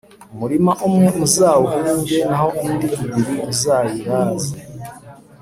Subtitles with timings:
[0.33, 4.55] umurima umwe muzawuhinge naho indi ibiri muzayiraze.